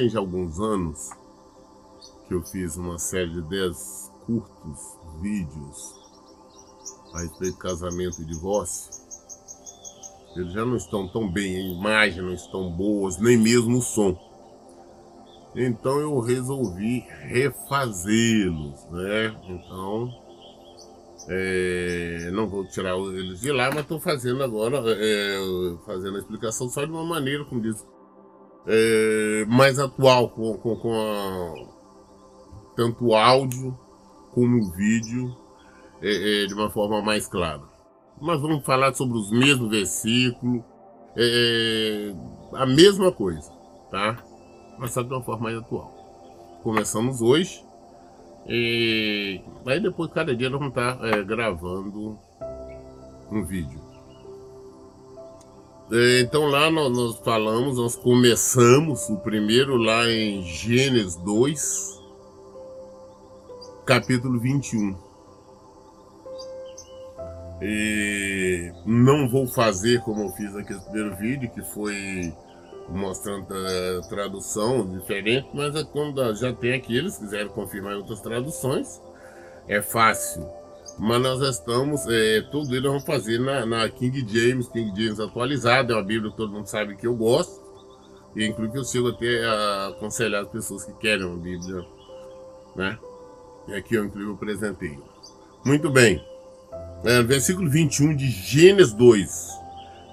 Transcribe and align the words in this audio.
tem 0.00 0.08
já 0.08 0.18
alguns 0.18 0.58
anos 0.58 1.10
que 2.26 2.32
eu 2.32 2.42
fiz 2.42 2.74
uma 2.78 2.98
série 2.98 3.28
de 3.28 3.42
10 3.42 4.10
curtos 4.24 4.96
vídeos 5.20 5.94
a 7.12 7.20
respeito 7.20 7.52
de 7.52 7.58
casamento 7.58 8.22
e 8.22 8.24
divórcio, 8.24 8.90
eles 10.34 10.54
já 10.54 10.64
não 10.64 10.76
estão 10.76 11.06
tão 11.06 11.30
bem, 11.30 11.54
a 11.54 11.60
imagem 11.60 12.22
não 12.22 12.32
estão 12.32 12.70
boas, 12.70 13.18
nem 13.18 13.36
mesmo 13.36 13.76
o 13.76 13.82
som. 13.82 14.16
Então 15.54 15.98
eu 15.98 16.18
resolvi 16.20 17.00
refazê-los, 17.26 18.82
né? 18.90 19.36
Então 19.50 20.14
é, 21.28 22.30
não 22.32 22.48
vou 22.48 22.64
tirar 22.64 22.96
eles 22.96 23.42
de 23.42 23.52
lá, 23.52 23.68
mas 23.68 23.80
estou 23.80 24.00
fazendo 24.00 24.42
agora, 24.42 24.82
é, 24.86 25.38
fazendo 25.84 26.16
a 26.16 26.20
explicação 26.20 26.70
só 26.70 26.86
de 26.86 26.90
uma 26.90 27.04
maneira, 27.04 27.44
como 27.44 27.60
diz, 27.60 27.84
é, 28.66 29.44
mais 29.48 29.78
atual, 29.78 30.28
com, 30.30 30.56
com, 30.58 30.76
com 30.76 30.92
a, 30.92 31.54
tanto 32.76 33.14
áudio 33.14 33.78
como 34.32 34.70
vídeo, 34.72 35.36
é, 36.02 36.44
é, 36.44 36.46
de 36.46 36.54
uma 36.54 36.70
forma 36.70 37.02
mais 37.02 37.26
clara. 37.26 37.62
Nós 38.20 38.40
vamos 38.40 38.64
falar 38.64 38.94
sobre 38.94 39.18
os 39.18 39.30
mesmos 39.30 39.70
versículos, 39.70 40.62
é, 41.16 42.14
a 42.54 42.66
mesma 42.66 43.10
coisa, 43.10 43.50
tá? 43.90 44.22
Mas 44.78 44.92
só 44.92 45.02
de 45.02 45.12
uma 45.12 45.22
forma 45.22 45.44
mais 45.44 45.56
atual. 45.56 45.92
Começamos 46.62 47.20
hoje 47.20 47.64
e 48.46 49.40
aí 49.66 49.80
depois, 49.80 50.10
cada 50.12 50.34
dia, 50.34 50.48
nós 50.50 50.58
vamos 50.58 50.76
estar 50.76 50.98
é, 51.06 51.22
gravando 51.22 52.18
um 53.30 53.44
vídeo. 53.44 53.80
É, 55.92 56.20
então 56.20 56.44
lá 56.44 56.70
nós, 56.70 56.96
nós, 56.96 57.16
falamos, 57.18 57.76
nós 57.76 57.96
começamos 57.96 59.08
o 59.08 59.16
primeiro 59.16 59.76
lá 59.76 60.08
em 60.08 60.40
Gênesis 60.42 61.16
2, 61.16 62.00
capítulo 63.84 64.38
21. 64.38 64.96
E 67.60 68.72
não 68.86 69.28
vou 69.28 69.48
fazer 69.48 70.00
como 70.02 70.22
eu 70.22 70.30
fiz 70.30 70.54
aqui 70.54 70.72
no 70.72 70.80
primeiro 70.82 71.16
vídeo, 71.16 71.50
que 71.50 71.60
foi 71.60 72.32
mostrando 72.88 73.52
a 73.52 74.08
tradução 74.08 74.88
diferente, 74.96 75.48
mas 75.52 75.74
é 75.74 75.82
quando 75.82 76.34
já 76.36 76.52
tem 76.52 76.72
aqui, 76.74 76.96
eles 76.96 77.18
quiserem 77.18 77.48
confirmar 77.48 77.96
outras 77.96 78.20
traduções, 78.20 79.02
é 79.66 79.82
fácil. 79.82 80.59
Mas 81.00 81.22
nós 81.22 81.40
estamos, 81.40 82.06
é, 82.06 82.42
tudo 82.42 82.74
isso 82.74 82.82
nós 82.82 82.92
vamos 82.92 83.04
fazer 83.04 83.40
na, 83.40 83.64
na, 83.64 83.88
King 83.88 84.22
James, 84.28 84.68
King 84.68 84.92
James 84.94 85.18
atualizado, 85.18 85.94
é 85.94 85.96
uma 85.96 86.02
Bíblia 86.02 86.30
que 86.30 86.36
todo 86.36 86.52
mundo 86.52 86.66
sabe 86.66 86.94
que 86.94 87.06
eu 87.06 87.16
gosto, 87.16 87.58
e 88.36 88.44
inclusive 88.44 88.78
eu 88.78 88.84
chego 88.84 89.08
até 89.08 89.42
a 89.46 89.88
aconselhar 89.88 90.42
as 90.42 90.48
pessoas 90.50 90.84
que 90.84 90.92
querem 90.92 91.24
uma 91.24 91.38
Bíblia, 91.38 91.86
né? 92.76 92.98
E 93.68 93.74
aqui 93.74 93.94
eu 93.94 94.04
inclusive 94.04 94.30
apresentei. 94.30 94.98
Muito 95.64 95.88
bem. 95.88 96.22
É, 97.02 97.22
versículo 97.22 97.70
21 97.70 98.14
de 98.14 98.28
Gênesis 98.28 98.92
2 98.92 99.48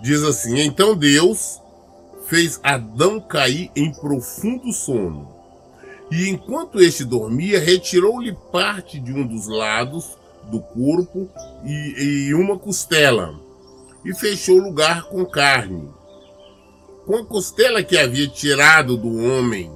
diz 0.01 0.23
assim: 0.23 0.57
Então 0.61 0.95
Deus 0.95 1.61
fez 2.27 2.61
Adão 2.63 3.19
cair 3.19 3.69
em 3.75 3.91
profundo 3.91 4.71
sono. 4.71 5.35
E 6.09 6.29
enquanto 6.29 6.79
este 6.79 7.03
dormia, 7.03 7.59
retirou-lhe 7.59 8.33
parte 8.53 9.01
de 9.01 9.11
um 9.11 9.27
dos 9.27 9.47
lados 9.47 10.17
do 10.49 10.59
corpo 10.59 11.29
e, 11.63 12.27
e 12.27 12.33
uma 12.33 12.57
costela, 12.57 13.33
e 14.03 14.13
fechou 14.13 14.57
o 14.57 14.63
lugar 14.63 15.03
com 15.03 15.25
carne. 15.25 15.89
Com 17.05 17.17
a 17.17 17.25
costela 17.25 17.83
que 17.83 17.97
havia 17.97 18.27
tirado 18.27 18.97
do 18.97 19.15
homem, 19.23 19.71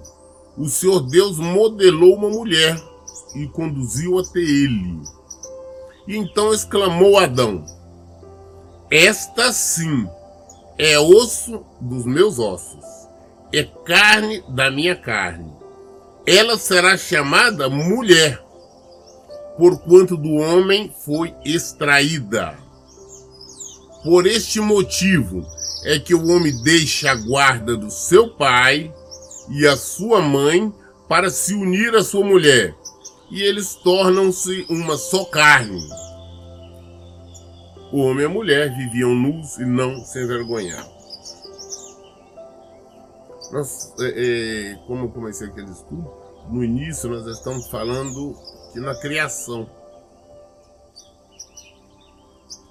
o 0.58 0.68
Senhor 0.68 1.00
Deus 1.02 1.38
modelou 1.38 2.16
uma 2.16 2.30
mulher 2.30 2.76
e 3.36 3.48
conduziu 3.48 4.20
até 4.20 4.40
ele. 4.40 5.00
E 6.08 6.18
então 6.18 6.54
exclamou 6.54 7.18
Adão: 7.18 7.66
Esta 8.90 9.54
sim 9.54 10.08
é 10.78 11.00
osso 11.00 11.64
dos 11.80 12.06
meus 12.06 12.40
ossos, 12.40 12.86
é 13.54 13.64
carne 13.64 14.44
da 14.50 14.70
minha 14.70 14.96
carne. 14.96 15.52
Ela 16.26 16.58
será 16.58 16.98
chamada 16.98 17.70
mulher, 17.70 18.44
porquanto 19.62 20.18
do 20.18 20.38
homem 20.38 20.92
foi 21.06 21.36
extraída. 21.46 22.58
Por 24.04 24.26
este 24.26 24.60
motivo 24.60 25.46
é 25.86 26.00
que 26.00 26.16
o 26.16 26.30
homem 26.30 26.52
deixa 26.64 27.12
a 27.12 27.16
guarda 27.16 27.78
do 27.78 27.92
seu 27.92 28.28
pai 28.28 28.92
e 29.52 29.68
a 29.68 29.78
sua 29.78 30.20
mãe 30.20 30.74
para 31.08 31.30
se 31.30 31.54
unir 31.54 31.94
à 31.94 32.04
sua 32.04 32.26
mulher, 32.26 32.74
e 33.30 33.44
eles 33.44 33.76
tornam-se 33.76 34.66
uma 34.68 34.98
só 34.98 35.26
carne. 35.26 35.80
O 37.92 38.00
homem 38.00 38.24
e 38.24 38.26
a 38.26 38.30
mulher 38.30 38.76
viviam 38.76 39.14
nus 39.14 39.60
e 39.60 39.64
não 39.64 40.04
se 40.04 40.24
envergonhavam. 40.24 40.92
Nós, 43.52 43.94
é, 44.00 44.72
é, 44.72 44.76
como 44.88 45.06
eu 45.06 45.10
comecei 45.10 45.46
aquele 45.46 45.70
estudo, 45.70 46.21
no 46.50 46.63
início 46.63 47.09
nós 47.09 47.25
estamos 47.28 47.68
falando 47.68 48.35
que 48.74 48.79
na 48.79 48.96
criação. 49.00 49.69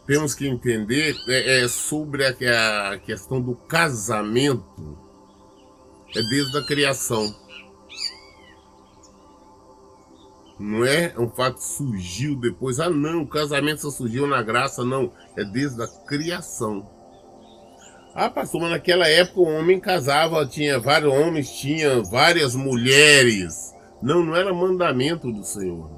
Temos 0.07 0.35
que 0.35 0.49
entender 0.49 1.15
é, 1.29 1.63
é 1.63 1.69
sobre 1.69 2.25
a, 2.25 2.91
a 2.91 2.99
questão 2.99 3.41
do 3.41 3.55
casamento, 3.55 4.99
é 6.17 6.23
desde 6.23 6.59
a 6.59 6.65
criação. 6.65 7.33
Não 10.59 10.85
é 10.85 11.15
um 11.19 11.31
fato 11.31 11.57
que 11.57 11.65
surgiu 11.65 12.37
depois. 12.37 12.81
Ah, 12.81 12.91
não, 12.91 13.23
o 13.23 13.27
casamento 13.27 13.81
só 13.81 13.91
surgiu 13.91 14.27
na 14.27 14.43
graça, 14.43 14.85
não. 14.85 15.11
É 15.35 15.43
desde 15.43 15.83
a 15.83 15.87
criação. 15.87 16.87
Pastor, 18.29 18.61
mas 18.61 18.71
naquela 18.71 19.09
época 19.09 19.41
o 19.41 19.45
homem 19.45 19.81
casava, 19.81 20.45
tinha 20.45 20.79
vários 20.79 21.13
homens, 21.13 21.51
tinha 21.53 22.03
várias 22.03 22.55
mulheres. 22.55 23.75
Não, 24.03 24.25
não 24.25 24.35
era 24.37 24.53
mandamento 24.53 25.33
do 25.33 25.45
Senhor. 25.45 25.91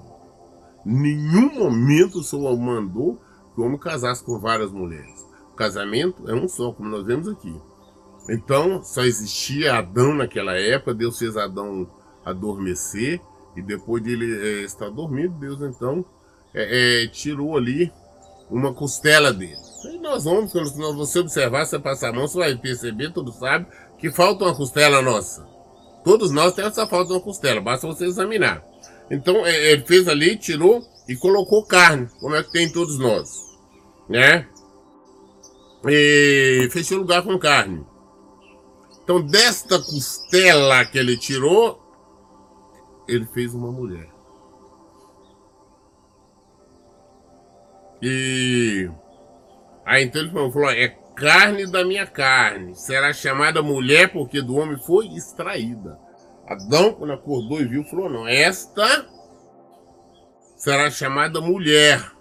Nenhum 0.84 1.54
momento 1.54 2.18
o 2.18 2.22
Senhor 2.22 2.56
mandou 2.56 3.20
que 3.54 3.60
o 3.60 3.64
homem 3.64 3.78
casasse 3.78 4.22
com 4.22 4.38
várias 4.38 4.70
mulheres. 4.70 5.26
O 5.52 5.54
casamento 5.54 6.28
é 6.30 6.34
um 6.34 6.48
só, 6.48 6.72
como 6.72 6.88
nós 6.88 7.06
vemos 7.06 7.28
aqui. 7.28 7.54
Então, 8.28 8.82
só 8.82 9.02
existia 9.02 9.74
Adão 9.74 10.14
naquela 10.14 10.56
época, 10.56 10.94
Deus 10.94 11.18
fez 11.18 11.36
Adão 11.36 11.88
adormecer 12.24 13.20
e 13.56 13.62
depois 13.62 14.02
de 14.02 14.12
ele 14.12 14.60
é, 14.60 14.64
estar 14.64 14.90
dormindo, 14.90 15.34
Deus 15.38 15.60
então 15.60 16.04
é, 16.54 17.04
é, 17.04 17.06
tirou 17.08 17.56
ali 17.56 17.92
uma 18.50 18.72
costela 18.72 19.32
dele. 19.32 19.71
E 19.84 19.98
nós 19.98 20.24
vamos, 20.24 20.52
quando 20.52 20.96
você 20.96 21.18
observar, 21.18 21.66
você 21.66 21.78
passar 21.78 22.10
a 22.10 22.12
mão, 22.12 22.28
você 22.28 22.38
vai 22.38 22.56
perceber, 22.56 23.12
tudo 23.12 23.32
sabe, 23.32 23.66
que 23.98 24.10
falta 24.10 24.44
uma 24.44 24.54
costela 24.54 25.02
nossa. 25.02 25.46
Todos 26.04 26.30
nós 26.30 26.54
temos 26.54 26.72
essa 26.72 26.86
falta 26.86 27.08
de 27.08 27.12
uma 27.14 27.20
costela, 27.20 27.60
basta 27.60 27.86
você 27.86 28.04
examinar. 28.04 28.64
Então 29.10 29.44
é, 29.46 29.72
ele 29.72 29.84
fez 29.84 30.08
ali, 30.08 30.36
tirou 30.36 30.84
e 31.08 31.16
colocou 31.16 31.64
carne, 31.64 32.08
como 32.20 32.34
é 32.34 32.42
que 32.42 32.52
tem 32.52 32.70
todos 32.70 32.98
nós. 32.98 33.58
Né? 34.08 34.46
E 35.86 36.68
fechou 36.70 36.98
o 36.98 37.00
lugar 37.00 37.22
com 37.22 37.38
carne. 37.38 37.84
Então 39.02 39.20
desta 39.20 39.78
costela 39.78 40.84
que 40.84 40.98
ele 40.98 41.16
tirou, 41.16 41.80
ele 43.08 43.26
fez 43.26 43.52
uma 43.54 43.70
mulher. 43.70 44.08
E 48.00 48.90
aí 49.84 50.04
então 50.04 50.22
ele 50.22 50.30
falou, 50.30 50.70
é 50.70 50.88
carne 51.14 51.70
da 51.70 51.84
minha 51.84 52.06
carne, 52.06 52.74
será 52.74 53.12
chamada 53.12 53.62
mulher 53.62 54.12
porque 54.12 54.40
do 54.40 54.56
homem 54.56 54.78
foi 54.78 55.06
extraída. 55.08 55.98
Adão, 56.46 56.92
quando 56.94 57.12
acordou 57.12 57.60
e 57.60 57.64
viu, 57.64 57.84
falou, 57.84 58.10
não, 58.10 58.26
esta 58.26 59.06
será 60.56 60.90
chamada 60.90 61.40
mulher, 61.40 62.12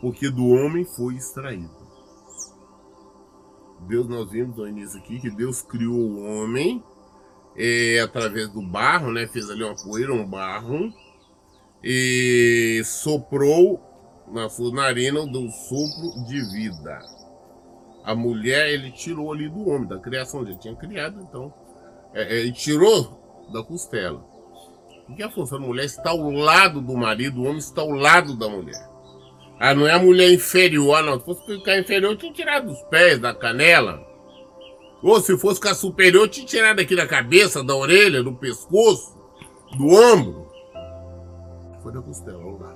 porque 0.00 0.30
do 0.30 0.46
homem 0.48 0.84
foi 0.84 1.14
extraída. 1.14 1.76
Deus, 3.80 4.08
nós 4.08 4.30
vimos 4.30 4.56
no 4.56 4.68
início 4.68 4.98
aqui 4.98 5.20
que 5.20 5.30
Deus 5.30 5.62
criou 5.62 5.94
o 5.94 6.22
homem 6.24 6.82
é, 7.56 8.00
através 8.00 8.48
do 8.48 8.62
barro, 8.62 9.12
né? 9.12 9.26
Fez 9.26 9.48
ali 9.48 9.62
uma 9.62 9.76
poeira, 9.76 10.12
um 10.12 10.26
barro, 10.26 10.92
e 11.82 12.82
soprou 12.84 13.80
na 14.28 14.48
sua 14.48 14.72
narina 14.72 15.26
do 15.26 15.48
sopro 15.50 16.24
de 16.26 16.40
vida. 16.52 16.98
A 18.04 18.14
mulher 18.14 18.70
ele 18.70 18.90
tirou 18.92 19.32
ali 19.32 19.48
do 19.48 19.68
homem, 19.68 19.88
da 19.88 19.98
criação, 19.98 20.46
já 20.46 20.54
tinha 20.56 20.74
criado, 20.76 21.20
então, 21.20 21.52
é, 22.14 22.22
é, 22.22 22.40
ele 22.40 22.52
tirou 22.52 23.48
da 23.52 23.62
costela. 23.62 24.24
O 25.08 25.14
que 25.14 25.22
é 25.22 25.26
a 25.26 25.30
função 25.30 25.60
da 25.60 25.66
mulher 25.66 25.84
está 25.84 26.10
ao 26.10 26.30
lado 26.30 26.80
do 26.80 26.96
marido, 26.96 27.40
o 27.40 27.44
homem 27.44 27.58
está 27.58 27.82
ao 27.82 27.90
lado 27.90 28.36
da 28.36 28.48
mulher. 28.48 28.88
Ah, 29.58 29.74
não 29.74 29.86
é 29.86 29.92
a 29.92 29.98
mulher 29.98 30.30
inferior, 30.32 31.02
não. 31.02 31.18
Se 31.18 31.24
fosse 31.24 31.46
ficar 31.46 31.78
inferior, 31.78 32.12
eu 32.12 32.16
tinha 32.16 32.32
tirado 32.32 32.66
dos 32.66 32.82
pés, 32.84 33.18
da 33.18 33.34
canela. 33.34 34.04
Ou 35.02 35.20
se 35.20 35.36
fosse 35.38 35.56
ficar 35.56 35.74
superior, 35.74 36.24
eu 36.24 36.28
tinha 36.28 36.46
tirado 36.46 36.80
aqui 36.80 36.94
da 36.94 37.06
cabeça, 37.06 37.64
da 37.64 37.74
orelha, 37.74 38.22
do 38.22 38.34
pescoço, 38.34 39.16
do 39.76 39.86
ombro. 39.88 40.46
Foi 41.82 41.92
da 41.92 42.02
costela, 42.02 42.38
um 42.38 42.58
lado. 42.58 42.75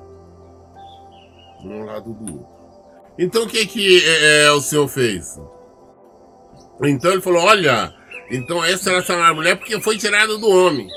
Um 1.65 1.85
lado 1.85 2.15
do 2.15 2.33
outro. 2.33 2.61
Então 3.19 3.43
o 3.43 3.47
que 3.47 3.67
que 3.67 4.03
é, 4.05 4.45
é, 4.45 4.51
o 4.53 4.61
senhor 4.61 4.89
fez? 4.89 5.39
Então 6.83 7.13
ele 7.13 7.21
falou, 7.21 7.43
olha, 7.43 7.95
então 8.31 8.65
essa 8.65 8.91
era 8.91 9.01
essa 9.01 9.35
mulher 9.35 9.57
porque 9.57 9.79
foi 9.81 9.99
tirada 9.99 10.39
do 10.39 10.49
homem. 10.49 10.89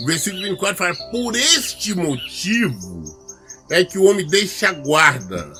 O 0.00 0.06
versículo 0.06 0.42
24 0.42 0.76
fala, 0.76 1.10
por 1.10 1.36
este 1.36 1.94
motivo 1.94 3.02
é 3.70 3.84
que 3.84 3.98
o 3.98 4.04
homem 4.04 4.26
deixa 4.26 4.70
a 4.70 4.72
guarda. 4.72 5.52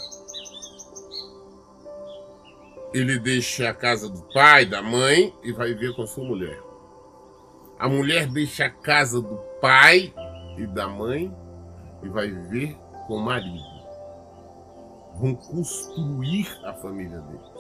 Ele 2.92 3.18
deixa 3.18 3.68
a 3.68 3.74
casa 3.74 4.08
do 4.08 4.22
pai, 4.32 4.64
da 4.64 4.80
mãe 4.80 5.34
e 5.42 5.52
vai 5.52 5.74
viver 5.74 5.94
com 5.94 6.02
a 6.02 6.06
sua 6.06 6.24
mulher. 6.24 6.58
A 7.78 7.88
mulher 7.88 8.26
deixa 8.28 8.66
a 8.66 8.70
casa 8.70 9.20
do 9.20 9.36
pai 9.60 10.14
e 10.56 10.66
da 10.66 10.88
mãe 10.88 11.30
e 12.02 12.08
vai 12.08 12.30
viver 12.30 12.76
com 13.06 13.16
o 13.16 13.20
marido. 13.20 13.73
Vão 15.20 15.34
construir 15.34 16.49
a 16.64 16.72
família 16.75 17.19
deles. 17.20 17.55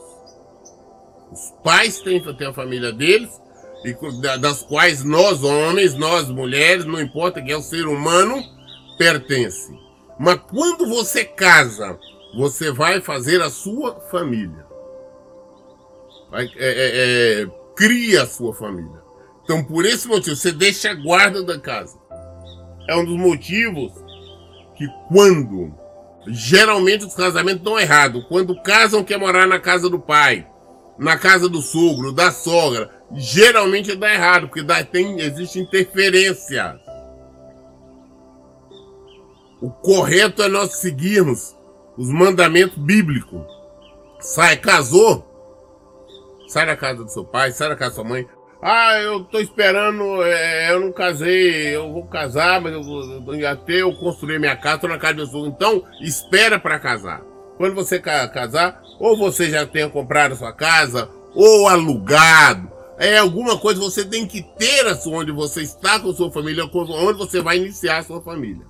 Os 1.30 1.50
pais 1.62 2.00
têm 2.00 2.22
que 2.22 2.32
ter 2.34 2.46
a 2.46 2.52
família 2.52 2.92
deles, 2.92 3.40
e 3.84 4.38
das 4.38 4.62
quais 4.62 5.04
nós 5.04 5.42
homens, 5.42 5.94
nós 5.94 6.28
mulheres, 6.28 6.84
não 6.84 7.00
importa 7.00 7.42
quem 7.42 7.52
é 7.52 7.56
o 7.56 7.62
ser 7.62 7.86
humano, 7.86 8.42
pertence. 8.96 9.72
Mas 10.18 10.40
quando 10.48 10.88
você 10.88 11.24
casa, 11.24 11.98
você 12.36 12.70
vai 12.70 13.00
fazer 13.00 13.42
a 13.42 13.50
sua 13.50 14.00
família. 14.10 14.64
Vai, 16.30 16.46
é, 16.46 16.52
é, 16.56 17.42
é, 17.42 17.46
cria 17.76 18.22
a 18.22 18.26
sua 18.26 18.54
família. 18.54 19.02
Então, 19.44 19.62
por 19.62 19.84
esse 19.84 20.08
motivo, 20.08 20.34
você 20.34 20.50
deixa 20.50 20.90
a 20.90 20.94
guarda 20.94 21.42
da 21.42 21.58
casa. 21.60 21.98
É 22.88 22.96
um 22.96 23.04
dos 23.04 23.16
motivos 23.16 23.92
que 24.76 24.86
quando 25.08 25.74
geralmente 26.26 27.04
os 27.04 27.14
casamentos 27.14 27.58
estão 27.58 27.78
errados, 27.78 28.24
quando 28.28 28.60
casam 28.62 29.04
quer 29.04 29.18
morar 29.18 29.46
na 29.46 29.58
casa 29.58 29.88
do 29.88 29.98
pai, 29.98 30.46
na 30.98 31.18
casa 31.18 31.48
do 31.48 31.60
sogro, 31.60 32.12
da 32.12 32.30
sogra, 32.30 32.90
geralmente 33.12 33.94
dá 33.94 34.12
errado, 34.12 34.48
porque 34.48 34.62
dá, 34.62 34.82
tem, 34.84 35.20
existe 35.20 35.58
interferência. 35.58 36.78
O 39.60 39.70
correto 39.70 40.42
é 40.42 40.48
nós 40.48 40.74
seguirmos 40.74 41.56
os 41.96 42.10
mandamentos 42.10 42.76
bíblicos. 42.76 43.42
Sai, 44.20 44.56
casou, 44.56 45.26
sai 46.48 46.66
da 46.66 46.76
casa 46.76 47.04
do 47.04 47.10
seu 47.10 47.24
pai, 47.24 47.52
sai 47.52 47.68
da 47.68 47.76
casa 47.76 47.90
da 47.90 47.94
sua 47.96 48.04
mãe. 48.04 48.26
Ah, 48.66 48.98
eu 48.98 49.22
tô 49.24 49.40
esperando, 49.40 50.22
é, 50.22 50.72
eu 50.72 50.80
não 50.80 50.90
casei, 50.90 51.76
eu 51.76 51.92
vou 51.92 52.06
casar, 52.06 52.62
mas 52.62 52.72
eu 52.72 52.82
vou 52.82 53.46
até 53.46 53.82
eu 53.82 53.92
construir 53.92 54.38
minha 54.38 54.56
casa, 54.56 54.78
tô 54.78 54.88
na 54.88 54.96
casa 54.96 55.16
do 55.16 55.26
seu. 55.26 55.46
Então, 55.46 55.84
espera 56.00 56.58
para 56.58 56.78
casar. 56.78 57.20
Quando 57.58 57.74
você 57.74 58.00
casar, 58.00 58.82
ou 58.98 59.18
você 59.18 59.50
já 59.50 59.66
tenha 59.66 59.90
comprado 59.90 60.34
sua 60.34 60.50
casa, 60.50 61.10
ou 61.34 61.68
alugado, 61.68 62.72
é 62.98 63.18
alguma 63.18 63.58
coisa 63.58 63.78
você 63.78 64.02
tem 64.02 64.26
que 64.26 64.40
ter 64.56 64.86
a 64.86 64.94
sua, 64.94 65.18
onde 65.18 65.30
você 65.30 65.60
está 65.60 66.00
com 66.00 66.14
sua 66.14 66.32
família, 66.32 66.64
onde 66.64 67.18
você 67.18 67.42
vai 67.42 67.58
iniciar 67.58 67.98
a 67.98 68.02
sua 68.02 68.22
família. 68.22 68.64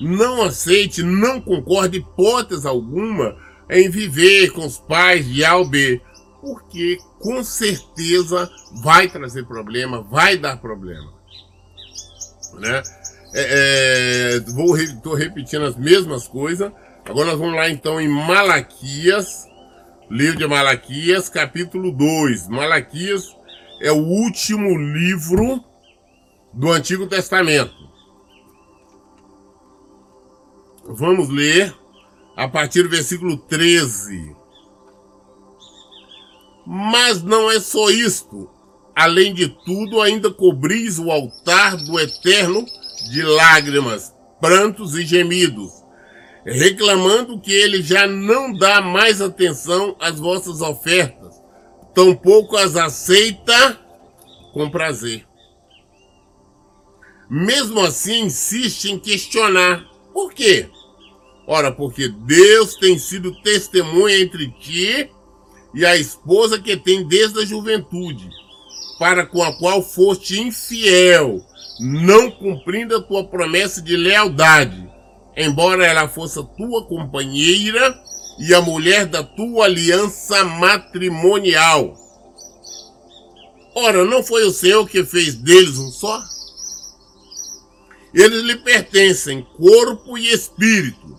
Não 0.00 0.40
aceite, 0.40 1.02
não 1.02 1.40
concorde 1.40 1.98
hipótese 1.98 2.68
alguma 2.68 3.36
em 3.68 3.90
viver 3.90 4.52
com 4.52 4.64
os 4.64 4.78
pais 4.78 5.26
de 5.26 5.44
A 5.44 5.56
ou 5.56 5.68
B, 5.68 6.00
porque 6.46 6.98
com 7.18 7.42
certeza 7.42 8.48
vai 8.80 9.08
trazer 9.08 9.44
problema, 9.46 10.00
vai 10.00 10.36
dar 10.36 10.58
problema. 10.58 11.12
Né? 12.54 12.82
É, 13.34 14.36
é, 14.36 14.40
vou 14.52 14.78
estou 14.78 15.14
repetindo 15.14 15.64
as 15.64 15.74
mesmas 15.76 16.28
coisas. 16.28 16.70
Agora 17.04 17.30
nós 17.30 17.38
vamos 17.38 17.56
lá 17.56 17.68
então 17.68 18.00
em 18.00 18.06
Malaquias, 18.06 19.44
livro 20.08 20.38
de 20.38 20.46
Malaquias, 20.46 21.28
capítulo 21.28 21.90
2. 21.90 22.46
Malaquias 22.46 23.36
é 23.80 23.90
o 23.90 23.96
último 23.98 24.78
livro 24.78 25.64
do 26.52 26.70
Antigo 26.70 27.08
Testamento. 27.08 27.74
Vamos 30.84 31.28
ler 31.28 31.74
a 32.36 32.46
partir 32.46 32.84
do 32.84 32.88
versículo 32.88 33.36
13. 33.36 34.45
Mas 36.66 37.22
não 37.22 37.50
é 37.50 37.60
só 37.60 37.90
isto. 37.90 38.50
Além 38.94 39.32
de 39.32 39.48
tudo, 39.48 40.00
ainda 40.00 40.30
cobris 40.30 40.98
o 40.98 41.10
altar 41.10 41.76
do 41.76 42.00
Eterno 42.00 42.64
de 43.10 43.22
lágrimas, 43.22 44.12
prantos 44.40 44.96
e 44.96 45.04
gemidos, 45.04 45.70
reclamando 46.44 47.38
que 47.38 47.52
ele 47.52 47.82
já 47.82 48.06
não 48.06 48.52
dá 48.52 48.80
mais 48.80 49.20
atenção 49.20 49.94
às 50.00 50.18
vossas 50.18 50.60
ofertas, 50.60 51.34
tampouco 51.94 52.56
as 52.56 52.74
aceita 52.74 53.78
com 54.52 54.70
prazer. 54.70 55.26
Mesmo 57.28 57.80
assim, 57.80 58.24
insiste 58.24 58.86
em 58.86 58.98
questionar. 58.98 59.84
Por 60.12 60.32
quê? 60.32 60.70
Ora, 61.46 61.70
porque 61.70 62.08
Deus 62.08 62.74
tem 62.76 62.98
sido 62.98 63.34
testemunha 63.42 64.18
entre 64.18 64.50
ti 64.52 65.10
e 65.74 65.84
a 65.84 65.96
esposa 65.96 66.58
que 66.58 66.76
tem 66.76 67.06
desde 67.06 67.40
a 67.40 67.44
juventude, 67.44 68.28
para 68.98 69.26
com 69.26 69.42
a 69.42 69.52
qual 69.58 69.82
foste 69.82 70.40
infiel, 70.40 71.44
não 71.78 72.30
cumprindo 72.30 72.96
a 72.96 73.02
tua 73.02 73.24
promessa 73.24 73.82
de 73.82 73.96
lealdade, 73.96 74.88
embora 75.36 75.86
ela 75.86 76.08
fosse 76.08 76.42
tua 76.56 76.84
companheira 76.86 77.98
e 78.38 78.54
a 78.54 78.60
mulher 78.60 79.06
da 79.06 79.22
tua 79.22 79.66
aliança 79.66 80.44
matrimonial. 80.44 81.94
Ora, 83.74 84.04
não 84.04 84.22
foi 84.22 84.44
o 84.44 84.52
Senhor 84.52 84.88
que 84.88 85.04
fez 85.04 85.34
deles 85.34 85.78
um 85.78 85.90
só? 85.90 86.22
Eles 88.14 88.42
lhe 88.42 88.56
pertencem, 88.56 89.46
corpo 89.58 90.16
e 90.16 90.32
espírito. 90.32 91.14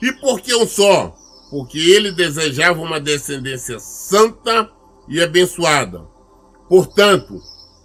E 0.00 0.10
por 0.12 0.40
que 0.40 0.54
um 0.54 0.66
só? 0.66 1.14
Porque 1.50 1.78
ele 1.78 2.12
desejava 2.12 2.80
uma 2.80 3.00
descendência 3.00 3.78
santa 3.78 4.70
e 5.08 5.20
abençoada. 5.20 6.02
Portanto, 6.68 7.40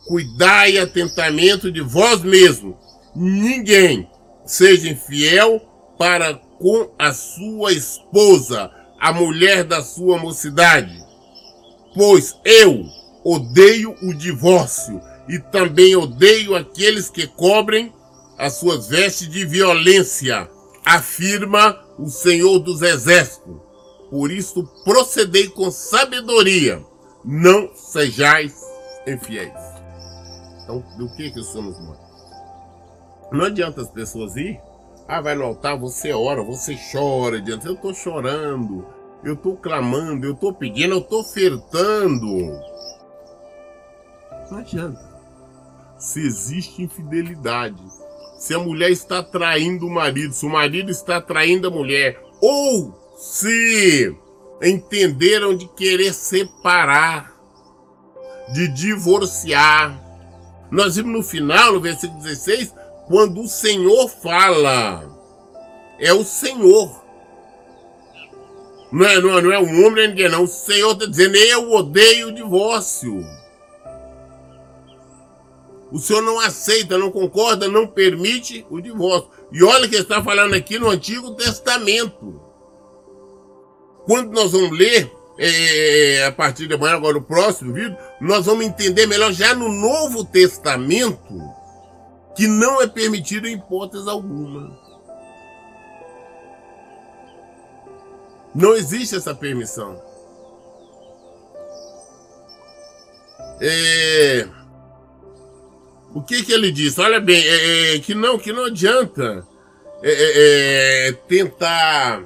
cuidai 0.08 0.78
atentamente 0.78 1.72
de 1.72 1.82
vós 1.82 2.22
mesmos. 2.22 2.76
Ninguém 3.16 4.08
seja 4.46 4.90
infiel 4.90 5.60
para 5.98 6.36
com 6.36 6.92
a 6.98 7.12
sua 7.12 7.74
esposa, 7.74 8.72
a 9.00 9.12
mulher 9.12 9.64
da 9.64 9.82
sua 9.82 10.18
mocidade. 10.18 11.04
Pois 11.94 12.36
eu 12.46 12.86
odeio 13.24 13.96
o 14.04 14.14
divórcio 14.14 15.02
e 15.28 15.40
também 15.40 15.96
odeio 15.96 16.56
aqueles 16.56 17.10
que 17.10 17.26
cobrem 17.26 17.92
as 18.38 18.54
suas 18.54 18.88
vestes 18.88 19.30
de 19.30 19.46
violência, 19.46 20.48
afirma 20.86 21.80
o 21.98 22.10
Senhor 22.10 22.60
dos 22.60 22.82
Exércitos. 22.82 23.56
Por 24.10 24.32
isso 24.32 24.64
procedei 24.84 25.50
com 25.50 25.72
sabedoria, 25.72 26.84
não 27.24 27.74
sejais 27.76 28.62
infiéis. 29.08 29.54
Então, 30.64 30.84
do 30.98 31.14
que 31.16 31.32
que 31.32 31.44
somos 31.44 31.80
nós? 31.80 31.98
Não 33.32 33.46
adianta 33.46 33.82
as 33.82 33.90
pessoas 33.90 34.36
ir, 34.36 34.60
ah, 35.08 35.22
vai 35.22 35.36
no 35.36 35.44
altar, 35.44 35.78
você 35.78 36.12
ora, 36.14 36.42
você 36.44 36.78
chora 36.92 37.40
diante. 37.40 37.68
Eu 37.68 37.74
estou 37.74 37.94
chorando, 37.94 38.86
eu 39.24 39.34
estou 39.34 39.56
clamando, 39.56 40.26
eu 40.26 40.34
estou 40.34 40.54
pedindo, 40.54 40.96
eu 40.96 41.00
estou 41.00 41.22
ofertando. 41.22 42.26
Não 44.50 44.58
adianta. 44.60 45.16
Se 45.98 46.20
existe 46.20 46.84
infidelidade, 46.84 47.82
se 48.46 48.54
a 48.54 48.60
mulher 48.60 48.92
está 48.92 49.24
traindo 49.24 49.88
o 49.88 49.90
marido, 49.90 50.32
se 50.32 50.46
o 50.46 50.50
marido 50.50 50.92
está 50.92 51.20
traindo 51.20 51.68
a 51.68 51.72
mulher, 51.72 52.22
ou 52.40 52.94
se 53.18 54.16
entenderam 54.62 55.58
de 55.58 55.68
querer 55.70 56.14
separar, 56.14 57.36
de 58.54 58.68
divorciar. 58.68 60.00
Nós 60.70 60.96
vimos 60.96 61.12
no 61.12 61.24
final, 61.24 61.74
no 61.74 61.82
versículo 61.82 62.22
16, 62.22 62.72
quando 63.08 63.42
o 63.42 63.48
Senhor 63.48 64.08
fala. 64.10 65.12
É 66.00 66.14
o 66.14 66.24
Senhor. 66.24 67.04
Não 68.92 69.08
é, 69.08 69.22
não 69.22 69.40
é, 69.40 69.42
não 69.42 69.54
é 69.54 69.60
um 69.60 69.88
homem 69.88 70.10
ninguém, 70.10 70.30
não. 70.30 70.44
O 70.44 70.48
Senhor 70.48 70.92
está 70.92 71.08
dizendo, 71.08 71.36
eu 71.36 71.72
odeio 71.72 72.28
o 72.28 72.32
divórcio. 72.32 73.26
O 75.92 76.00
senhor 76.00 76.22
não 76.22 76.40
aceita, 76.40 76.98
não 76.98 77.12
concorda, 77.12 77.68
não 77.68 77.88
permite 77.88 78.66
o 78.70 78.82
divórcio. 78.82 79.30
E 79.52 79.64
olha 79.64 79.88
que 79.88 79.96
está 79.96 80.24
falando 80.24 80.54
aqui 80.54 80.80
no 80.80 80.90
Antigo 80.90 81.36
Testamento. 81.36 82.42
Quando 84.06 84.32
nós 84.32 84.52
vamos 84.52 84.78
ler, 84.78 85.12
é, 85.38 86.26
a 86.28 86.32
partir 86.32 86.68
de 86.68 86.74
amanhã, 86.74 86.96
agora 86.96 87.18
o 87.18 87.24
próximo 87.24 87.74
vídeo, 87.74 87.98
nós 88.20 88.46
vamos 88.46 88.66
entender 88.66 89.06
melhor 89.06 89.32
já 89.32 89.54
no 89.54 89.70
Novo 89.72 90.24
Testamento 90.26 91.42
que 92.36 92.48
não 92.48 92.82
é 92.82 92.88
permitido 92.88 93.48
em 93.48 93.56
hipótese 93.56 94.10
alguma. 94.10 94.78
Não 98.54 98.74
existe 98.74 99.16
essa 99.16 99.34
permissão. 99.34 100.02
É... 103.62 104.48
O 106.16 106.22
que 106.22 106.44
que 106.44 106.54
ele 106.54 106.72
disse? 106.72 107.02
Olha 107.02 107.20
bem, 107.20 107.44
é, 107.46 107.96
é, 107.96 108.00
que 108.00 108.16
não, 108.16 108.40
que 108.40 108.54
não 108.54 108.64
adianta 108.64 109.46
é, 110.02 110.12
é, 110.12 111.10
é 111.10 111.12
tentar 111.12 112.24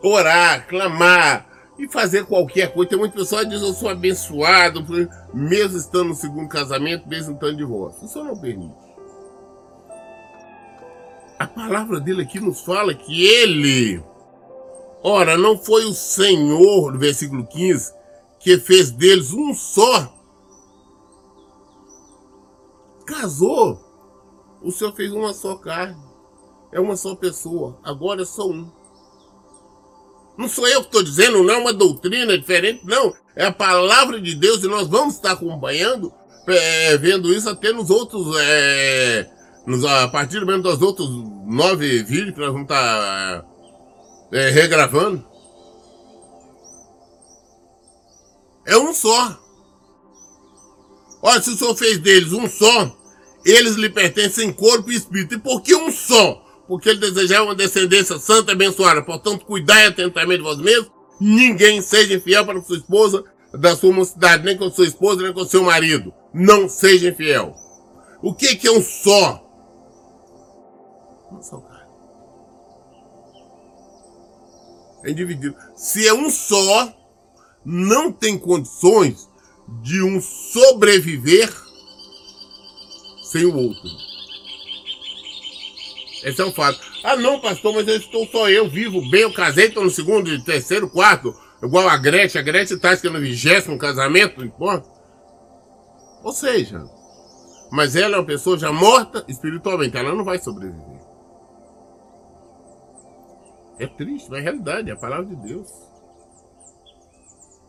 orar, 0.00 0.68
clamar 0.68 1.72
e 1.76 1.88
fazer 1.88 2.26
qualquer 2.26 2.72
coisa. 2.72 2.90
Tem 2.90 2.98
muita 2.98 3.16
pessoa 3.16 3.42
que 3.42 3.50
diz 3.50 3.60
eu 3.60 3.74
sou 3.74 3.88
abençoado, 3.88 4.86
mesmo 5.34 5.78
estando 5.78 6.10
no 6.10 6.14
segundo 6.14 6.48
casamento, 6.48 7.08
mesmo 7.08 7.34
estando 7.34 7.50
de 7.50 7.58
divórcio. 7.58 8.06
Isso 8.06 8.22
não 8.22 8.38
permite. 8.38 8.74
A 11.40 11.46
palavra 11.48 11.98
dele 11.98 12.22
aqui 12.22 12.38
nos 12.38 12.60
fala 12.60 12.94
que 12.94 13.26
ele, 13.26 14.00
ora, 15.02 15.36
não 15.36 15.58
foi 15.58 15.86
o 15.86 15.92
Senhor, 15.92 16.92
no 16.92 17.00
versículo 17.00 17.44
15, 17.44 17.92
que 18.38 18.58
fez 18.58 18.92
deles 18.92 19.32
um 19.32 19.52
só. 19.52 20.21
Casou. 23.04 23.80
O 24.62 24.70
Senhor 24.70 24.92
fez 24.94 25.12
uma 25.12 25.34
só 25.34 25.56
carne. 25.56 25.96
É 26.72 26.80
uma 26.80 26.96
só 26.96 27.14
pessoa. 27.14 27.78
Agora 27.82 28.22
é 28.22 28.24
só 28.24 28.48
um. 28.48 28.70
Não 30.36 30.48
sou 30.48 30.66
eu 30.66 30.80
que 30.80 30.86
estou 30.86 31.02
dizendo, 31.02 31.42
não 31.42 31.54
é 31.54 31.58
uma 31.58 31.72
doutrina 31.72 32.38
diferente, 32.38 32.84
não. 32.84 33.12
É 33.36 33.46
a 33.46 33.52
palavra 33.52 34.20
de 34.20 34.34
Deus 34.34 34.62
e 34.62 34.68
nós 34.68 34.88
vamos 34.88 35.14
estar 35.14 35.32
acompanhando, 35.32 36.12
é, 36.46 36.96
vendo 36.96 37.32
isso 37.32 37.48
até 37.48 37.72
nos 37.72 37.90
outros 37.90 38.34
é, 38.40 39.30
nos, 39.66 39.84
a 39.84 40.08
partir 40.08 40.44
mesmo 40.44 40.62
dos 40.62 40.80
outros 40.80 41.08
nove 41.46 42.02
vídeos 42.02 42.34
que 42.34 42.40
nós 42.40 42.52
vamos 42.52 42.62
estar 42.62 43.44
é, 44.32 44.50
regravando. 44.50 45.24
É 48.66 48.76
um 48.76 48.94
só. 48.94 49.38
Olha, 51.32 51.40
se 51.40 51.48
o 51.48 51.56
Senhor 51.56 51.74
fez 51.74 51.98
deles 51.98 52.30
um 52.34 52.46
só, 52.46 52.94
eles 53.42 53.74
lhe 53.76 53.88
pertencem 53.88 54.52
corpo 54.52 54.92
e 54.92 54.96
espírito. 54.96 55.34
E 55.34 55.38
por 55.38 55.62
que 55.62 55.74
um 55.74 55.90
só? 55.90 56.44
Porque 56.68 56.90
ele 56.90 56.98
desejava 56.98 57.44
uma 57.44 57.54
descendência 57.54 58.18
santa 58.18 58.52
e 58.52 58.54
abençoada. 58.54 59.02
Portanto, 59.02 59.46
cuidai 59.46 59.86
atentamente 59.86 60.38
de 60.38 60.42
vós 60.42 60.58
mesmos. 60.58 60.90
Ninguém 61.18 61.80
seja 61.80 62.14
infiel 62.14 62.44
para 62.44 62.60
com 62.60 62.66
sua 62.66 62.76
esposa 62.76 63.24
da 63.54 63.74
sua 63.74 63.92
mocidade, 63.94 64.44
nem 64.44 64.58
com 64.58 64.70
sua 64.70 64.84
esposa, 64.84 65.22
nem 65.22 65.32
com 65.32 65.42
seu 65.46 65.62
marido. 65.62 66.12
Não 66.34 66.68
seja 66.68 67.08
infiel. 67.08 67.54
O 68.22 68.34
que, 68.34 68.54
que 68.54 68.68
é 68.68 68.70
um 68.70 68.82
só? 68.82 69.42
Uma 71.30 71.42
só. 71.42 71.64
É 75.02 75.12
dividido. 75.14 75.56
Se 75.74 76.06
é 76.06 76.12
um 76.12 76.28
só, 76.28 76.92
não 77.64 78.12
tem 78.12 78.38
condições 78.38 79.31
de 79.80 80.02
um 80.02 80.20
sobreviver 80.20 81.52
sem 83.22 83.44
o 83.44 83.56
outro. 83.56 83.88
Esse 86.22 86.40
é 86.40 86.44
um 86.44 86.52
fato. 86.52 86.78
Ah, 87.02 87.16
não, 87.16 87.40
pastor, 87.40 87.74
mas 87.74 87.88
eu 87.88 87.96
estou 87.96 88.26
só 88.26 88.48
eu 88.48 88.68
vivo 88.68 89.00
bem. 89.10 89.22
Eu 89.22 89.32
casei, 89.32 89.66
estou 89.66 89.82
no 89.82 89.90
segundo, 89.90 90.42
terceiro, 90.44 90.88
quarto. 90.88 91.34
Igual 91.62 91.88
a 91.88 91.96
Gretchen. 91.96 92.40
A 92.40 92.44
Gretchen 92.44 92.76
está 92.76 92.96
no 93.10 93.20
vigésimo 93.20 93.78
casamento, 93.78 94.38
não 94.38 94.46
importa. 94.46 94.88
Ou 96.22 96.32
seja, 96.32 96.84
mas 97.70 97.96
ela 97.96 98.16
é 98.16 98.18
uma 98.20 98.26
pessoa 98.26 98.56
já 98.56 98.70
morta 98.70 99.24
espiritualmente. 99.26 99.96
Ela 99.96 100.14
não 100.14 100.24
vai 100.24 100.38
sobreviver. 100.38 101.00
É 103.78 103.86
triste, 103.86 104.30
mas 104.30 104.40
é 104.40 104.42
realidade, 104.42 104.90
é 104.90 104.92
a 104.92 104.96
palavra 104.96 105.26
de 105.26 105.36
Deus. 105.36 105.68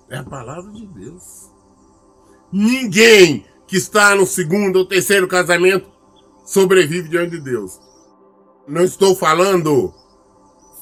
É 0.09 0.17
a 0.17 0.23
palavra 0.23 0.71
de 0.71 0.85
Deus. 0.85 1.52
Ninguém 2.53 3.47
que 3.65 3.75
está 3.75 4.13
no 4.13 4.27
segundo 4.27 4.75
ou 4.75 4.85
terceiro 4.85 5.27
casamento 5.27 5.91
sobrevive 6.45 7.09
diante 7.09 7.31
de 7.31 7.41
Deus. 7.41 7.79
Não 8.67 8.83
estou 8.83 9.15
falando 9.15 9.91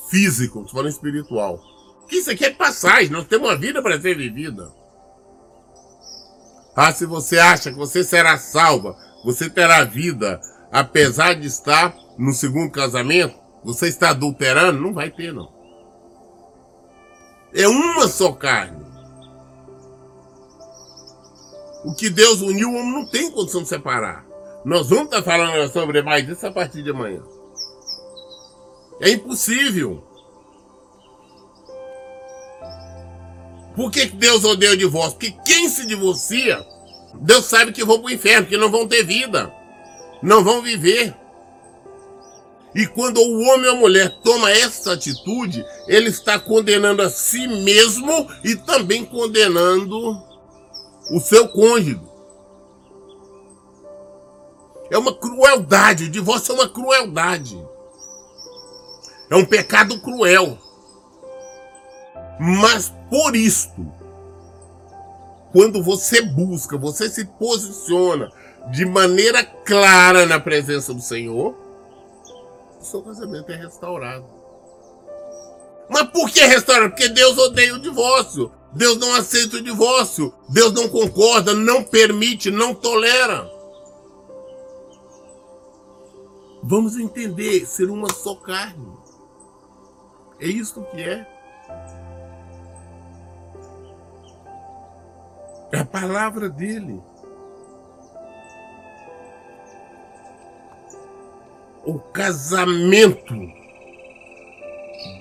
físico, 0.10 0.60
estou 0.60 0.74
falando 0.74 0.92
espiritual. 0.92 1.62
Isso 2.12 2.30
aqui 2.30 2.44
é 2.44 2.50
passagem, 2.50 3.10
nós 3.10 3.26
temos 3.26 3.48
uma 3.48 3.56
vida 3.56 3.82
para 3.82 4.00
ser 4.02 4.18
vivida. 4.18 4.70
Ah, 6.76 6.92
se 6.92 7.06
você 7.06 7.40
acha 7.40 7.72
que 7.72 7.78
você 7.78 8.04
será 8.04 8.38
salva, 8.38 8.98
você 9.24 9.50
terá 9.50 9.86
vida, 9.86 10.42
apesar 10.74 11.36
de 11.36 11.48
estar 11.48 11.96
no 12.18 12.34
segundo 12.34 12.70
casamento, 12.70 13.40
você 13.64 13.88
está 13.88 14.10
adulterando? 14.10 14.82
Não 14.82 14.94
vai 14.94 15.10
ter, 15.10 15.34
não. 15.34 15.50
É 17.54 17.66
uma 17.68 18.10
só 18.10 18.34
carne. 18.34 18.81
O 21.84 21.94
que 21.94 22.10
Deus 22.10 22.42
uniu, 22.42 22.70
o 22.70 22.76
homem 22.76 22.92
não 22.92 23.06
tem 23.06 23.32
condição 23.32 23.64
de 23.64 23.70
separar. 23.70 24.26
Nós 24.64 24.90
vamos 24.90 25.06
estar 25.06 25.24
falando 25.24 25.72
sobre 25.72 26.02
mais 26.02 26.28
isso 26.28 26.46
a 26.46 26.52
partir 26.52 26.84
de 26.84 26.92
amanhã. 26.92 27.22
É 29.00 29.10
impossível. 29.10 30.04
Por 33.76 33.90
que 33.90 34.06
Deus 34.06 34.44
odeia 34.44 34.74
o 34.74 34.78
divórcio? 34.78 35.14
Porque 35.14 35.36
quem 35.44 35.68
se 35.70 35.88
divorcia, 35.88 36.64
Deus 37.16 37.46
sabe 37.46 37.72
que 37.72 37.84
vão 37.84 38.00
para 38.00 38.08
o 38.08 38.14
inferno, 38.14 38.48
que 38.48 38.58
não 38.58 38.70
vão 38.70 38.88
ter 38.88 39.04
vida, 39.04 39.52
não 40.22 40.44
vão 40.44 40.62
viver. 40.62 41.16
E 42.76 42.86
quando 42.86 43.20
o 43.20 43.42
homem 43.42 43.70
ou 43.70 43.78
a 43.78 43.80
mulher 43.80 44.20
toma 44.24 44.52
essa 44.52 44.94
atitude, 44.94 45.66
ele 45.88 46.10
está 46.10 46.40
condenando 46.40 47.02
a 47.02 47.10
si 47.10 47.48
mesmo 47.48 48.30
e 48.44 48.56
também 48.56 49.04
condenando 49.04 50.31
o 51.12 51.20
seu 51.20 51.48
cônjuge. 51.50 52.02
É 54.90 54.98
uma 54.98 55.14
crueldade, 55.14 56.06
o 56.06 56.10
divórcio 56.10 56.54
é 56.54 56.56
uma 56.56 56.70
crueldade. 56.70 57.62
É 59.30 59.36
um 59.36 59.46
pecado 59.46 60.02
cruel. 60.02 60.58
Mas 62.40 62.92
por 63.10 63.36
isto, 63.36 63.92
quando 65.52 65.84
você 65.84 66.22
busca, 66.22 66.78
você 66.78 67.10
se 67.10 67.26
posiciona 67.26 68.32
de 68.72 68.86
maneira 68.86 69.44
clara 69.44 70.26
na 70.26 70.40
presença 70.40 70.94
do 70.94 71.02
Senhor, 71.02 71.56
o 72.80 72.84
seu 72.84 73.02
casamento 73.02 73.52
é 73.52 73.56
restaurado. 73.56 74.26
Mas 75.90 76.04
por 76.10 76.30
que 76.30 76.42
restaurado? 76.42 76.90
Porque 76.90 77.10
Deus 77.10 77.38
odeia 77.38 77.76
o 77.76 77.80
divórcio. 77.80 78.52
Deus 78.74 78.98
não 78.98 79.14
aceita 79.14 79.58
o 79.58 79.62
divórcio. 79.62 80.34
Deus 80.50 80.72
não 80.74 80.88
concorda, 80.90 81.54
não 81.54 81.84
permite, 81.84 82.50
não 82.50 82.74
tolera. 82.74 83.50
Vamos 86.64 86.98
entender 86.98 87.66
ser 87.66 87.90
uma 87.90 88.12
só 88.14 88.36
carne. 88.36 88.94
É 90.40 90.48
isso 90.48 90.84
que 90.92 91.02
é. 91.02 91.28
É 95.72 95.80
a 95.80 95.86
palavra 95.86 96.50
dele. 96.50 97.02
o 101.84 102.00
casamento. 102.00 103.34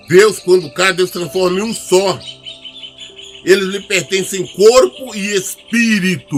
Deus, 0.07 0.39
quando 0.39 0.71
cai, 0.73 0.93
Deus 0.93 1.11
transforma 1.11 1.59
em 1.59 1.63
um 1.63 1.73
só. 1.73 2.19
Eles 3.43 3.65
lhe 3.65 3.81
pertencem 3.81 4.47
corpo 4.47 5.15
e 5.15 5.35
espírito. 5.35 6.37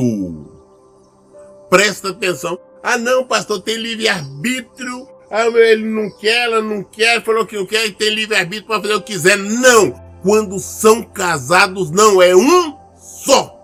Presta 1.69 2.09
atenção. 2.09 2.57
Ah, 2.81 2.97
não, 2.97 3.25
pastor, 3.25 3.61
tem 3.61 3.77
livre-arbítrio. 3.77 5.07
Ah, 5.29 5.47
ele 5.47 5.85
não 5.85 6.09
quer, 6.17 6.43
ela 6.43 6.61
não 6.61 6.83
quer, 6.83 7.23
falou 7.23 7.45
que 7.45 7.55
não 7.55 7.65
quer 7.65 7.87
e 7.87 7.91
tem 7.91 8.09
livre-arbítrio 8.09 8.67
para 8.67 8.81
fazer 8.81 8.93
o 8.93 9.01
que 9.01 9.13
quiser. 9.13 9.37
Não! 9.37 10.01
Quando 10.21 10.59
são 10.59 11.01
casados, 11.01 11.91
não, 11.91 12.21
é 12.21 12.35
um 12.35 12.77
só. 12.95 13.59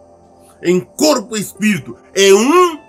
Em 0.61 0.79
corpo 0.79 1.37
e 1.37 1.39
espírito, 1.39 1.95
é 2.13 2.33
um 2.33 2.79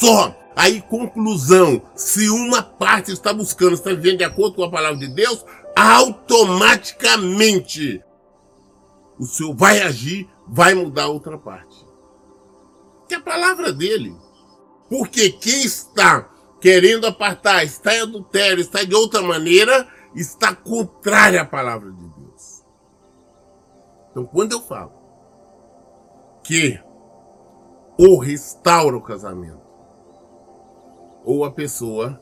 só. 0.00 0.34
Aí, 0.56 0.82
conclusão: 0.82 1.80
se 1.94 2.28
uma 2.28 2.60
parte 2.62 3.12
está 3.12 3.32
buscando, 3.32 3.74
está 3.74 3.90
vivendo 3.90 4.18
de 4.18 4.24
acordo 4.24 4.56
com 4.56 4.64
a 4.64 4.70
palavra 4.70 4.98
de 4.98 5.06
Deus, 5.08 5.44
automaticamente 5.76 8.02
o 9.20 9.26
Senhor 9.26 9.54
vai 9.54 9.82
agir, 9.82 10.26
vai 10.48 10.72
mudar 10.74 11.08
outra 11.08 11.36
parte. 11.36 11.86
que 13.06 13.14
é 13.14 13.18
a 13.18 13.22
palavra 13.22 13.72
dele. 13.72 14.16
Porque 14.88 15.30
quem 15.30 15.62
está 15.64 16.30
querendo 16.60 17.06
apartar, 17.06 17.64
está 17.64 17.94
em 17.94 18.00
adultério, 18.00 18.60
está 18.60 18.82
de 18.82 18.94
outra 18.94 19.20
maneira, 19.20 19.86
está 20.14 20.54
contrária 20.54 21.42
à 21.42 21.44
palavra 21.44 21.90
de 21.90 22.08
Deus. 22.08 22.64
Então, 24.10 24.24
quando 24.24 24.52
eu 24.52 24.60
falo 24.62 24.92
que 26.42 26.80
ou 27.98 28.18
restaura 28.18 28.96
o 28.96 29.02
casamento, 29.02 29.60
ou 31.22 31.44
a 31.44 31.50
pessoa 31.50 32.18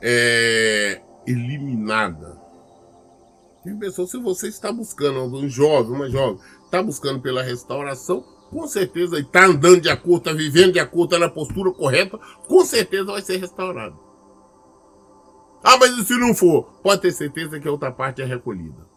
é 0.00 1.02
eliminada. 1.26 2.39
Tem 3.62 3.78
pessoa, 3.78 4.08
se 4.08 4.18
você 4.18 4.48
está 4.48 4.72
buscando, 4.72 5.22
um 5.22 5.48
jovem, 5.48 5.92
uma 5.92 6.08
jovem, 6.08 6.40
está 6.64 6.82
buscando 6.82 7.20
pela 7.20 7.42
restauração, 7.42 8.24
com 8.50 8.66
certeza 8.66 9.18
está 9.18 9.44
andando 9.44 9.80
de 9.80 9.90
acordo, 9.90 10.18
está 10.18 10.32
vivendo 10.32 10.72
de 10.72 10.80
acordo, 10.80 11.14
está 11.14 11.18
na 11.18 11.32
postura 11.32 11.70
correta, 11.70 12.18
com 12.48 12.64
certeza 12.64 13.04
vai 13.12 13.22
ser 13.22 13.36
restaurado. 13.36 13.98
Ah, 15.62 15.76
mas 15.78 15.96
e 15.98 16.04
se 16.04 16.16
não 16.16 16.34
for? 16.34 16.64
Pode 16.82 17.02
ter 17.02 17.12
certeza 17.12 17.60
que 17.60 17.68
a 17.68 17.70
outra 17.70 17.92
parte 17.92 18.22
é 18.22 18.24
recolhida. 18.24 18.88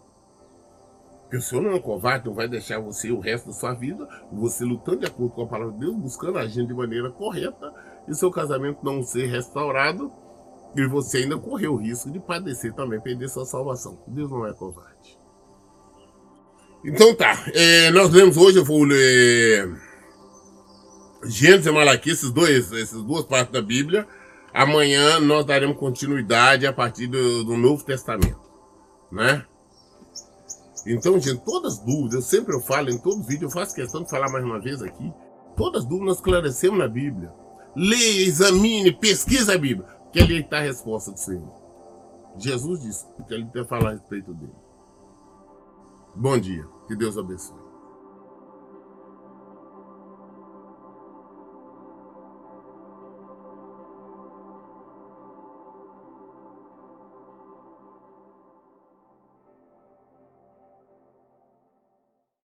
Porque 1.24 1.38
o 1.38 1.41
Senhor 1.41 1.62
não 1.62 1.72
é 1.72 1.75
um 1.75 1.82
covarde, 1.82 2.27
não 2.27 2.34
vai 2.34 2.48
deixar 2.48 2.79
você 2.79 3.12
o 3.12 3.20
resto 3.20 3.48
da 3.48 3.53
sua 3.53 3.74
vida, 3.74 4.08
você 4.32 4.63
lutando 4.63 5.00
de 5.00 5.08
acordo 5.08 5.34
com 5.34 5.41
a 5.41 5.48
palavra 5.48 5.74
de 5.74 5.79
Deus, 5.79 5.96
buscando 5.96 6.38
agir 6.38 6.65
de 6.65 6.74
maneira 6.74 7.12
correta, 7.12 7.74
e 8.08 8.15
seu 8.15 8.32
casamento 8.32 8.79
não 8.84 9.03
ser 9.03 9.25
restaurado, 9.25 10.12
e 10.75 10.88
você 10.88 11.20
ainda 11.20 11.38
correu 11.38 11.74
o 11.74 11.77
risco 11.77 12.10
de 12.10 12.20
padecer 12.20 12.74
também, 12.74 13.00
perder 13.00 13.30
sua 13.30 13.46
salvação. 13.46 14.00
Deus 14.08 14.30
não 14.30 14.46
é 14.46 14.53
covarde. 14.53 15.18
Então 16.84 17.15
tá, 17.15 17.46
é, 17.53 17.92
nós 17.92 18.10
lemos 18.10 18.36
hoje, 18.36 18.58
eu 18.58 18.65
vou 18.65 18.84
ler 18.84 19.72
Gênesis 21.25 21.65
e 21.65 21.72
Malaquias, 21.72 22.18
esses 22.18 22.32
dois, 22.32 22.72
essas 22.74 23.01
duas 23.03 23.24
partes 23.24 23.53
da 23.53 23.62
Bíblia. 23.62 24.08
Amanhã 24.53 25.20
nós 25.20 25.46
daremos 25.46 25.77
continuidade 25.77 26.68
a 26.68 26.74
partir 26.74 27.08
do, 27.08 27.44
do 27.44 27.58
Novo 27.58 27.84
Testamento, 27.84 28.42
né? 29.12 29.46
Então, 30.86 31.20
gente, 31.20 31.44
todas 31.46 31.75
as 31.75 31.80
dúvidas, 31.80 32.25
sempre 32.25 32.53
eu 32.53 32.60
falo 32.60 32.89
em 32.89 32.98
todo 32.98 33.24
vídeo, 33.24 33.46
eu 33.46 33.50
faço 33.50 33.74
questão 33.74 34.03
de 34.03 34.10
falar 34.10 34.30
mais 34.30 34.44
uma 34.44 34.60
vez 34.60 34.82
aqui, 34.82 35.12
todas 35.56 35.84
as 35.84 35.88
dúvidas 35.88 36.08
nós 36.08 36.18
esclarecemos 36.18 36.77
na 36.77 36.88
Bíblia. 36.88 37.32
Leia, 37.75 38.27
examine, 38.27 38.92
pesquisa 38.92 39.56
a 39.56 39.58
Bíblia, 39.58 39.88
que 40.13 40.20
ali 40.20 40.41
está 40.41 40.60
a 40.60 40.62
resposta 40.62 41.12
do 41.12 41.17
Senhor. 41.17 41.51
Jesus 42.38 42.82
disse 42.82 43.05
que 43.27 43.34
ele 43.34 43.46
tem 43.46 43.63
que 43.63 43.70
falar 43.70 43.89
a 43.89 43.93
respeito 43.93 44.32
dele. 44.34 44.53
Bom 46.15 46.38
dia. 46.38 46.65
Que 46.88 46.96
Deus 46.96 47.17
abençoe. 47.17 47.62